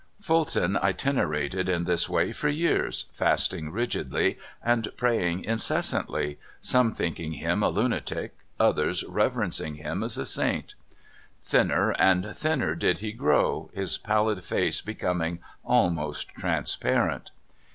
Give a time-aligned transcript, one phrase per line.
[0.19, 7.61] Fulton itinerated in this w^ay for years, fasting rigidly and praying incessant^, some thinking him
[7.61, 10.73] a lunatic, others reverencing him as a saint.
[11.43, 17.29] Thinner and thinner did he grow, his palhd face becoming almost transparent.